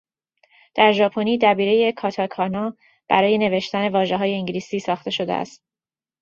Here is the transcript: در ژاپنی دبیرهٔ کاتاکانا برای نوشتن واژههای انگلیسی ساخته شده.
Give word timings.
در 0.75 0.91
ژاپنی 0.91 1.37
دبیرهٔ 1.41 1.91
کاتاکانا 1.91 2.77
برای 3.09 3.37
نوشتن 3.37 3.87
واژههای 3.89 4.33
انگلیسی 4.33 4.79
ساخته 4.79 5.11
شده. 5.11 5.43